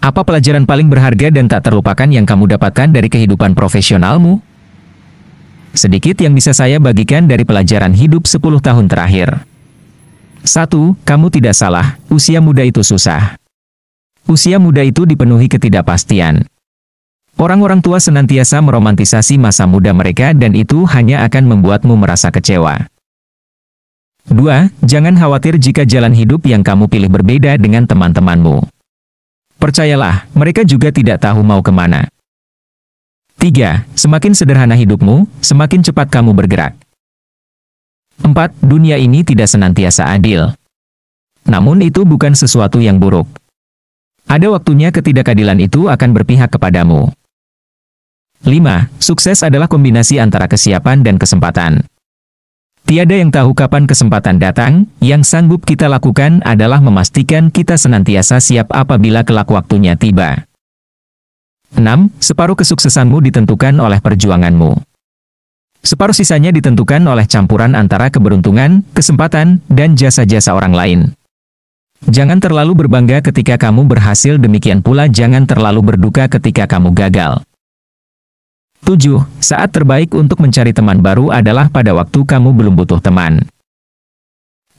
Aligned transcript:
Apa 0.00 0.24
pelajaran 0.24 0.64
paling 0.64 0.88
berharga 0.88 1.28
dan 1.28 1.44
tak 1.44 1.68
terlupakan 1.68 2.08
yang 2.08 2.24
kamu 2.24 2.56
dapatkan 2.56 2.88
dari 2.88 3.12
kehidupan 3.12 3.52
profesionalmu? 3.52 4.40
Sedikit 5.76 6.16
yang 6.24 6.32
bisa 6.32 6.56
saya 6.56 6.80
bagikan 6.80 7.28
dari 7.28 7.44
pelajaran 7.44 7.92
hidup 7.92 8.24
10 8.24 8.40
tahun 8.64 8.88
terakhir. 8.88 9.44
1. 10.40 11.04
Kamu 11.04 11.26
tidak 11.28 11.52
salah, 11.52 12.00
usia 12.08 12.40
muda 12.40 12.64
itu 12.64 12.80
susah. 12.80 13.36
Usia 14.24 14.56
muda 14.56 14.80
itu 14.80 15.04
dipenuhi 15.04 15.52
ketidakpastian. 15.52 16.48
Orang-orang 17.36 17.84
tua 17.84 18.00
senantiasa 18.00 18.64
meromantisasi 18.64 19.36
masa 19.36 19.68
muda 19.68 19.92
mereka 19.92 20.32
dan 20.32 20.56
itu 20.56 20.88
hanya 20.88 21.28
akan 21.28 21.44
membuatmu 21.44 21.92
merasa 22.00 22.32
kecewa. 22.32 22.88
2. 24.32 24.72
Jangan 24.80 25.12
khawatir 25.20 25.60
jika 25.60 25.84
jalan 25.84 26.16
hidup 26.16 26.48
yang 26.48 26.64
kamu 26.64 26.88
pilih 26.88 27.12
berbeda 27.12 27.60
dengan 27.60 27.84
teman-temanmu. 27.84 28.79
Percayalah, 29.60 30.24
mereka 30.32 30.64
juga 30.64 30.88
tidak 30.88 31.20
tahu 31.20 31.44
mau 31.44 31.60
ke 31.60 31.68
mana. 31.68 32.08
3. 33.36 33.84
Semakin 33.92 34.32
sederhana 34.32 34.72
hidupmu, 34.72 35.28
semakin 35.44 35.84
cepat 35.84 36.08
kamu 36.08 36.32
bergerak. 36.32 36.72
4. 38.24 38.56
Dunia 38.64 38.96
ini 38.96 39.20
tidak 39.20 39.52
senantiasa 39.52 40.08
adil. 40.16 40.56
Namun 41.44 41.84
itu 41.84 42.08
bukan 42.08 42.32
sesuatu 42.32 42.80
yang 42.80 42.96
buruk. 42.96 43.28
Ada 44.24 44.48
waktunya 44.48 44.88
ketidakadilan 44.88 45.60
itu 45.60 45.92
akan 45.92 46.10
berpihak 46.16 46.48
kepadamu. 46.52 47.12
5. 48.40 48.88
Sukses 48.96 49.44
adalah 49.44 49.68
kombinasi 49.68 50.16
antara 50.16 50.48
kesiapan 50.48 51.04
dan 51.04 51.20
kesempatan. 51.20 51.84
Tiada 52.90 53.14
yang 53.14 53.30
tahu 53.30 53.54
kapan 53.54 53.86
kesempatan 53.86 54.42
datang, 54.42 54.90
yang 54.98 55.22
sanggup 55.22 55.62
kita 55.62 55.86
lakukan 55.86 56.42
adalah 56.42 56.82
memastikan 56.82 57.46
kita 57.46 57.78
senantiasa 57.78 58.42
siap 58.42 58.66
apabila 58.74 59.22
kelak 59.22 59.46
waktunya 59.46 59.94
tiba. 59.94 60.50
6. 61.78 61.86
Separuh 62.18 62.58
kesuksesanmu 62.58 63.22
ditentukan 63.30 63.78
oleh 63.78 64.02
perjuanganmu. 64.02 64.82
Separuh 65.86 66.18
sisanya 66.18 66.50
ditentukan 66.50 67.06
oleh 67.06 67.30
campuran 67.30 67.78
antara 67.78 68.10
keberuntungan, 68.10 68.82
kesempatan, 68.90 69.62
dan 69.70 69.94
jasa-jasa 69.94 70.50
orang 70.50 70.74
lain. 70.74 71.00
Jangan 72.10 72.42
terlalu 72.42 72.74
berbangga 72.74 73.22
ketika 73.22 73.54
kamu 73.54 73.86
berhasil 73.86 74.34
demikian 74.34 74.82
pula 74.82 75.06
jangan 75.06 75.46
terlalu 75.46 75.94
berduka 75.94 76.26
ketika 76.26 76.66
kamu 76.66 76.90
gagal. 76.90 77.38
7. 78.84 79.28
Saat 79.44 79.76
terbaik 79.76 80.16
untuk 80.16 80.40
mencari 80.40 80.72
teman 80.72 81.04
baru 81.04 81.28
adalah 81.28 81.68
pada 81.68 81.92
waktu 81.92 82.24
kamu 82.24 82.56
belum 82.56 82.74
butuh 82.80 82.98
teman. 82.98 83.44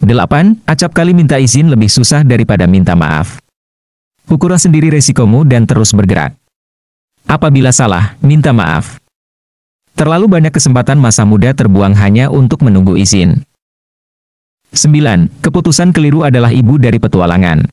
8. 0.02 0.66
Acap 0.66 0.92
kali 0.98 1.14
minta 1.14 1.38
izin 1.38 1.70
lebih 1.70 1.86
susah 1.86 2.26
daripada 2.26 2.66
minta 2.66 2.98
maaf. 2.98 3.38
Ukurlah 4.26 4.58
sendiri 4.58 4.90
resikomu 4.90 5.46
dan 5.46 5.70
terus 5.70 5.94
bergerak. 5.94 6.34
Apabila 7.30 7.70
salah, 7.70 8.18
minta 8.26 8.50
maaf. 8.50 8.98
Terlalu 9.94 10.26
banyak 10.26 10.54
kesempatan 10.56 10.98
masa 10.98 11.22
muda 11.22 11.54
terbuang 11.54 11.94
hanya 11.94 12.34
untuk 12.34 12.66
menunggu 12.66 12.98
izin. 12.98 13.46
9. 14.74 15.46
Keputusan 15.46 15.94
keliru 15.94 16.26
adalah 16.26 16.50
ibu 16.50 16.82
dari 16.82 16.98
petualangan. 16.98 17.70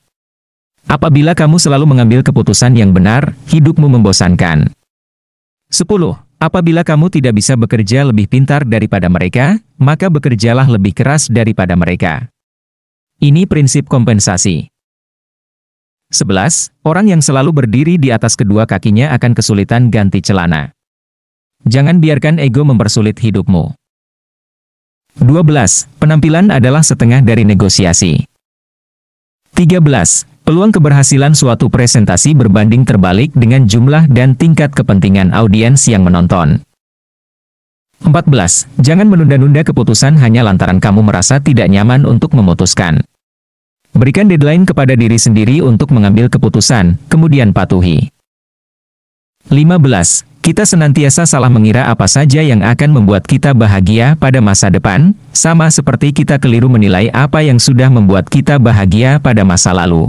Apabila 0.85 1.33
kamu 1.33 1.57
selalu 1.57 1.85
mengambil 1.89 2.21
keputusan 2.21 2.77
yang 2.77 2.93
benar, 2.93 3.33
hidupmu 3.49 3.89
membosankan. 3.89 4.78
10. 5.69 5.85
Apabila 6.41 6.81
kamu 6.81 7.13
tidak 7.13 7.37
bisa 7.37 7.53
bekerja 7.53 8.09
lebih 8.09 8.25
pintar 8.25 8.65
daripada 8.65 9.05
mereka, 9.13 9.61
maka 9.77 10.09
bekerjalah 10.09 10.65
lebih 10.65 10.97
keras 10.97 11.29
daripada 11.29 11.77
mereka. 11.77 12.33
Ini 13.21 13.45
prinsip 13.45 13.85
kompensasi. 13.85 14.73
11. 16.09 16.73
Orang 16.89 17.13
yang 17.13 17.21
selalu 17.21 17.53
berdiri 17.53 18.01
di 18.01 18.09
atas 18.09 18.33
kedua 18.33 18.65
kakinya 18.65 19.13
akan 19.13 19.37
kesulitan 19.37 19.93
ganti 19.93 20.25
celana. 20.25 20.73
Jangan 21.69 22.01
biarkan 22.01 22.41
ego 22.41 22.65
mempersulit 22.65 23.21
hidupmu. 23.21 23.77
12. 25.21 25.85
Penampilan 26.01 26.49
adalah 26.49 26.81
setengah 26.81 27.21
dari 27.21 27.45
negosiasi. 27.45 28.25
13. 29.53 30.38
Peluang 30.49 30.73
keberhasilan 30.73 31.37
suatu 31.37 31.69
presentasi 31.69 32.33
berbanding 32.33 32.81
terbalik 32.89 33.37
dengan 33.37 33.69
jumlah 33.69 34.09
dan 34.09 34.33
tingkat 34.33 34.73
kepentingan 34.73 35.29
audiens 35.37 35.85
yang 35.85 36.09
menonton. 36.09 36.65
14. 38.01 38.65
Jangan 38.81 39.13
menunda-nunda 39.13 39.61
keputusan 39.61 40.17
hanya 40.17 40.49
lantaran 40.49 40.81
kamu 40.81 41.05
merasa 41.05 41.37
tidak 41.37 41.69
nyaman 41.69 42.09
untuk 42.09 42.33
memutuskan. 42.33 43.05
Berikan 43.93 44.25
deadline 44.25 44.65
kepada 44.65 44.97
diri 44.97 45.21
sendiri 45.21 45.61
untuk 45.61 45.93
mengambil 45.93 46.33
keputusan, 46.33 46.97
kemudian 47.13 47.53
patuhi. 47.53 48.09
15. 49.53 50.25
Kita 50.41 50.65
senantiasa 50.65 51.29
salah 51.29 51.53
mengira 51.53 51.93
apa 51.93 52.09
saja 52.09 52.41
yang 52.41 52.65
akan 52.65 52.97
membuat 52.97 53.29
kita 53.29 53.53
bahagia 53.53 54.17
pada 54.17 54.41
masa 54.41 54.73
depan, 54.73 55.13
sama 55.29 55.69
seperti 55.69 56.17
kita 56.17 56.41
keliru 56.41 56.73
menilai 56.73 57.13
apa 57.13 57.45
yang 57.45 57.61
sudah 57.61 57.93
membuat 57.93 58.33
kita 58.33 58.57
bahagia 58.57 59.21
pada 59.21 59.45
masa 59.45 59.77
lalu. 59.77 60.09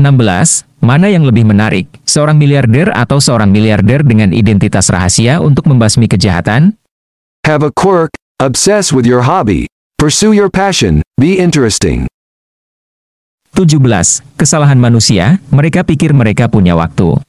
16. 0.00 0.66
Mana 0.80 1.12
yang 1.12 1.28
lebih 1.28 1.44
menarik, 1.44 1.92
seorang 2.08 2.40
miliarder 2.40 2.88
atau 2.96 3.20
seorang 3.20 3.52
miliarder 3.52 4.00
dengan 4.00 4.32
identitas 4.32 4.88
rahasia 4.88 5.36
untuk 5.44 5.68
membasmi 5.68 6.08
kejahatan? 6.08 6.72
Have 7.44 7.60
a 7.60 7.68
quirk, 7.68 8.16
obsess 8.40 8.88
with 8.88 9.04
your 9.04 9.28
hobby, 9.28 9.68
pursue 10.00 10.32
your 10.32 10.48
passion, 10.48 11.04
be 11.20 11.36
interesting. 11.36 12.08
17. 13.52 13.76
Kesalahan 14.40 14.80
manusia, 14.80 15.36
mereka 15.52 15.84
pikir 15.84 16.16
mereka 16.16 16.48
punya 16.48 16.72
waktu. 16.72 17.20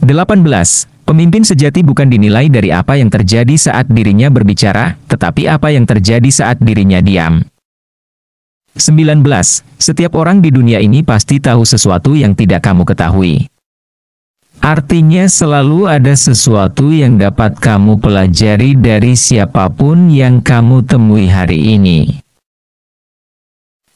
18. 0.00 0.88
Pemimpin 1.06 1.46
sejati 1.46 1.86
bukan 1.86 2.10
dinilai 2.10 2.50
dari 2.50 2.74
apa 2.74 2.98
yang 2.98 3.12
terjadi 3.12 3.54
saat 3.54 3.86
dirinya 3.86 4.26
berbicara, 4.26 4.98
tetapi 5.06 5.46
apa 5.46 5.70
yang 5.70 5.84
terjadi 5.86 6.26
saat 6.32 6.58
dirinya 6.58 6.98
diam. 6.98 7.46
19. 8.76 9.24
Setiap 9.80 10.12
orang 10.14 10.44
di 10.44 10.52
dunia 10.52 10.78
ini 10.78 11.00
pasti 11.00 11.40
tahu 11.40 11.64
sesuatu 11.64 12.12
yang 12.12 12.36
tidak 12.36 12.64
kamu 12.64 12.84
ketahui. 12.84 13.48
Artinya 14.60 15.28
selalu 15.28 15.84
ada 15.86 16.16
sesuatu 16.16 16.88
yang 16.90 17.20
dapat 17.20 17.60
kamu 17.60 18.00
pelajari 18.00 18.72
dari 18.74 19.12
siapa 19.12 19.68
pun 19.68 20.08
yang 20.08 20.40
kamu 20.40 20.82
temui 20.84 21.28
hari 21.28 21.76
ini. 21.76 22.20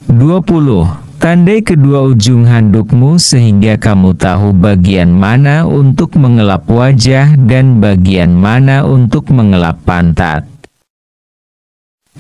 20. 0.08 1.10
Tandai 1.20 1.60
kedua 1.60 2.08
ujung 2.08 2.48
handukmu 2.48 3.20
sehingga 3.20 3.76
kamu 3.76 4.16
tahu 4.16 4.56
bagian 4.56 5.12
mana 5.12 5.68
untuk 5.68 6.16
mengelap 6.16 6.64
wajah 6.64 7.36
dan 7.36 7.76
bagian 7.76 8.32
mana 8.32 8.88
untuk 8.88 9.28
mengelap 9.28 9.76
pantat. 9.84 10.59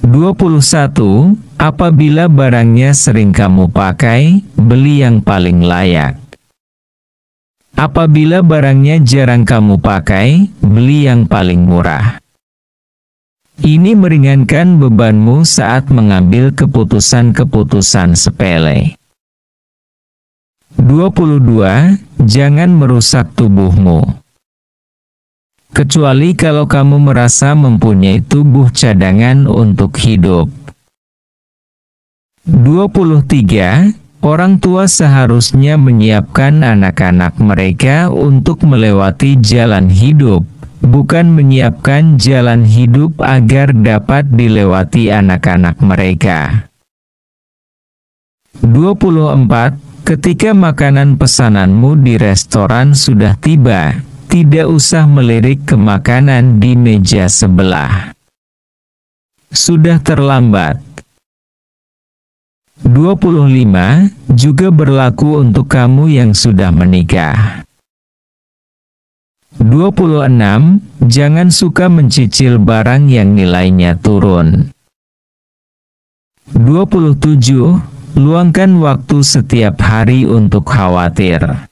21. 0.00 1.36
Apabila 1.60 2.24
barangnya 2.32 2.96
sering 2.96 3.36
kamu 3.36 3.68
pakai, 3.68 4.40
beli 4.56 5.04
yang 5.04 5.20
paling 5.20 5.60
layak. 5.60 6.16
Apabila 7.76 8.40
barangnya 8.40 9.00
jarang 9.04 9.44
kamu 9.44 9.80
pakai, 9.80 10.48
beli 10.64 11.04
yang 11.04 11.28
paling 11.28 11.64
murah. 11.64 12.20
Ini 13.60 13.92
meringankan 13.92 14.80
bebanmu 14.80 15.44
saat 15.44 15.92
mengambil 15.92 16.52
keputusan-keputusan 16.56 18.16
sepele. 18.16 18.96
22. 20.80 22.00
Jangan 22.24 22.70
merusak 22.72 23.36
tubuhmu. 23.36 24.19
Kecuali 25.70 26.34
kalau 26.34 26.66
kamu 26.66 26.98
merasa 26.98 27.54
mempunyai 27.54 28.18
tubuh 28.18 28.74
cadangan 28.74 29.46
untuk 29.46 29.94
hidup. 30.02 30.50
23. 32.42 33.94
Orang 34.20 34.58
tua 34.58 34.90
seharusnya 34.90 35.78
menyiapkan 35.80 36.60
anak-anak 36.66 37.38
mereka 37.38 38.10
untuk 38.10 38.66
melewati 38.66 39.38
jalan 39.40 39.88
hidup, 39.88 40.44
bukan 40.82 41.32
menyiapkan 41.32 42.18
jalan 42.18 42.66
hidup 42.66 43.16
agar 43.22 43.70
dapat 43.72 44.28
dilewati 44.28 45.08
anak-anak 45.08 45.78
mereka. 45.80 46.68
24. 48.60 49.78
Ketika 50.02 50.50
makanan 50.50 51.16
pesananmu 51.16 52.02
di 52.02 52.18
restoran 52.18 52.98
sudah 52.98 53.38
tiba, 53.38 54.09
tidak 54.30 54.70
usah 54.70 55.10
melirik 55.10 55.66
ke 55.66 55.74
makanan 55.74 56.62
di 56.62 56.78
meja 56.78 57.26
sebelah. 57.26 58.14
Sudah 59.50 59.98
terlambat. 59.98 60.78
25. 62.86 64.30
Juga 64.30 64.70
berlaku 64.70 65.42
untuk 65.42 65.66
kamu 65.66 66.14
yang 66.14 66.30
sudah 66.30 66.70
menikah. 66.70 67.66
26. 69.58 70.30
Jangan 71.10 71.50
suka 71.50 71.90
mencicil 71.90 72.62
barang 72.62 73.10
yang 73.10 73.34
nilainya 73.34 73.98
turun. 73.98 74.70
27. 76.54 77.18
luangkan 78.14 78.70
waktu 78.78 79.18
setiap 79.26 79.82
hari 79.82 80.22
untuk 80.22 80.70
khawatir. 80.70 81.69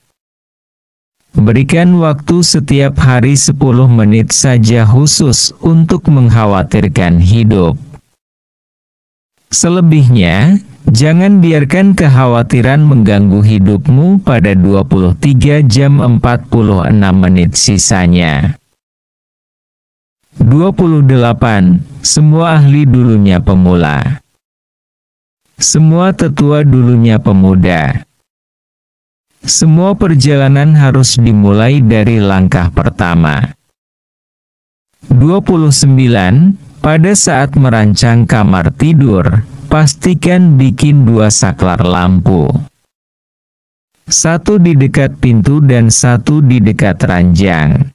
Berikan 1.38 2.02
waktu 2.02 2.42
setiap 2.42 2.98
hari 2.98 3.38
10 3.38 3.54
menit 3.86 4.34
saja 4.34 4.82
khusus 4.82 5.54
untuk 5.62 6.10
mengkhawatirkan 6.10 7.22
hidup. 7.22 7.78
Selebihnya, 9.46 10.58
jangan 10.90 11.38
biarkan 11.38 11.94
kekhawatiran 11.94 12.82
mengganggu 12.82 13.38
hidupmu 13.38 14.18
pada 14.26 14.50
23 14.58 15.62
jam 15.62 16.02
46 16.02 16.90
menit 17.14 17.54
sisanya. 17.54 18.58
28. 20.42 21.86
Semua 22.02 22.58
ahli 22.58 22.82
dulunya 22.82 23.38
pemula. 23.38 24.26
Semua 25.54 26.10
tetua 26.10 26.66
dulunya 26.66 27.22
pemuda. 27.22 28.07
Semua 29.48 29.96
perjalanan 29.96 30.76
harus 30.76 31.16
dimulai 31.16 31.80
dari 31.80 32.20
langkah 32.20 32.68
pertama. 32.68 33.56
29. 35.08 35.88
Pada 36.84 37.12
saat 37.16 37.56
merancang 37.56 38.28
kamar 38.28 38.68
tidur, 38.76 39.24
pastikan 39.72 40.60
bikin 40.60 41.08
dua 41.08 41.32
saklar 41.32 41.80
lampu. 41.80 42.44
Satu 44.04 44.60
di 44.60 44.76
dekat 44.76 45.16
pintu 45.16 45.64
dan 45.64 45.88
satu 45.88 46.44
di 46.44 46.60
dekat 46.60 47.00
ranjang. 47.08 47.88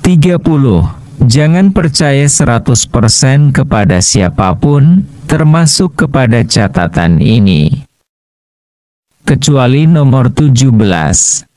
30. 0.00 0.40
Jangan 1.20 1.66
percaya 1.76 2.24
100% 2.24 3.52
kepada 3.52 4.00
siapa 4.00 4.56
pun, 4.56 5.04
termasuk 5.28 6.00
kepada 6.00 6.40
catatan 6.48 7.20
ini. 7.20 7.85
Kecuali 9.26 9.90
nomor 9.90 10.30
17. 10.30 11.55